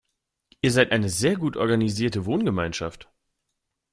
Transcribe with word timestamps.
Ihr 0.63 0.71
seid 0.71 0.91
eine 0.93 1.09
sehr 1.09 1.35
gut 1.35 1.57
organisierte 1.57 2.25
Wohngemeinschaft. 2.25 3.07